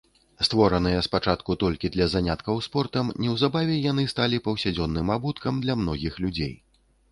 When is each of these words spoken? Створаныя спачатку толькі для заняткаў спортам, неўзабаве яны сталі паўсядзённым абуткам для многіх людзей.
Створаныя 0.45 1.01
спачатку 1.07 1.55
толькі 1.63 1.91
для 1.95 2.07
заняткаў 2.13 2.55
спортам, 2.69 3.13
неўзабаве 3.25 3.77
яны 3.91 4.07
сталі 4.15 4.43
паўсядзённым 4.49 5.15
абуткам 5.19 5.63
для 5.69 5.79
многіх 5.85 6.21
людзей. 6.27 6.53